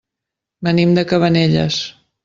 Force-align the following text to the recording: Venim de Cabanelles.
Venim 0.69 0.95
de 0.99 1.05
Cabanelles. 1.13 1.83